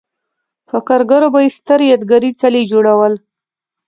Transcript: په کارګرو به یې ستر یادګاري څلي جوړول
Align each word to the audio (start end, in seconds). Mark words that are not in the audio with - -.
په 0.69 0.77
کارګرو 0.87 1.27
به 1.33 1.39
یې 1.45 1.49
ستر 1.57 1.79
یادګاري 1.91 2.31
څلي 2.41 2.63
جوړول 2.71 3.13